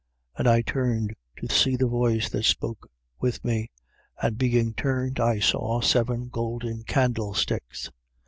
[0.39, 0.39] 1:12.
[0.39, 3.69] And I turned to see the voice that spoke with me.
[4.19, 7.91] And being turned, I saw seven golden candlesticks: 1:13.